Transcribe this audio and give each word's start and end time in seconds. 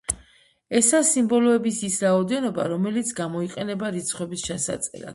ესაა 0.79 1.05
სიმბოლოების 1.09 1.83
ის 1.89 1.99
რაოდენობა 2.07 2.67
რომელიც 2.75 3.15
გამოიყენება 3.23 3.97
რიცხვების 3.99 4.51
ჩასაწერად. 4.51 5.09